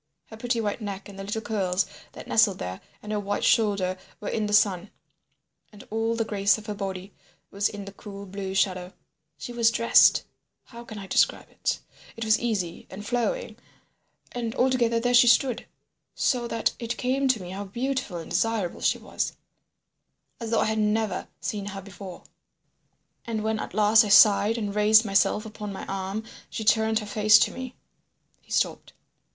Her 0.31 0.37
pretty 0.37 0.59
white 0.59 0.81
neck 0.81 1.07
and 1.07 1.19
the 1.19 1.23
little 1.23 1.43
curls 1.43 1.85
that 2.13 2.25
nestled 2.27 2.57
there, 2.57 2.81
and 3.03 3.11
her 3.11 3.19
white 3.19 3.43
shoulder 3.43 3.99
were 4.19 4.29
in 4.29 4.47
the 4.47 4.51
sun, 4.51 4.89
and 5.71 5.83
all 5.91 6.15
the 6.15 6.25
grace 6.25 6.57
of 6.57 6.65
her 6.65 6.73
body 6.73 7.13
was 7.51 7.69
in 7.69 7.85
the 7.85 7.91
cool 7.91 8.25
blue 8.25 8.55
shadow. 8.55 8.93
She 9.37 9.53
was 9.53 9.69
dressed—how 9.69 10.85
can 10.85 10.97
I 10.97 11.05
describe 11.05 11.51
it? 11.51 11.81
It 12.17 12.25
was 12.25 12.39
easy 12.39 12.87
and 12.89 13.05
flowing. 13.05 13.57
And 14.31 14.55
altogether 14.55 14.99
there 14.99 15.13
she 15.13 15.27
stood, 15.27 15.67
so 16.15 16.47
that 16.47 16.73
it 16.79 16.97
came 16.97 17.27
to 17.27 17.39
me 17.39 17.51
how 17.51 17.65
beautiful 17.65 18.17
and 18.17 18.31
desirable 18.31 18.81
she 18.81 18.97
was, 18.97 19.33
as 20.39 20.49
though 20.49 20.61
I 20.61 20.65
had 20.65 20.79
never 20.79 21.27
seen 21.41 21.67
her 21.67 21.81
before. 21.83 22.23
And 23.25 23.43
when 23.43 23.59
at 23.59 23.75
last 23.75 24.03
I 24.03 24.09
sighed 24.09 24.57
and 24.57 24.73
raised 24.73 25.05
myself 25.05 25.45
upon 25.45 25.71
my 25.71 25.85
arm 25.85 26.23
she 26.49 26.63
turned 26.63 26.97
her 26.97 27.05
face 27.05 27.37
to 27.37 27.51
me—" 27.51 27.75
He 28.41 28.51
stopped. 28.51 28.93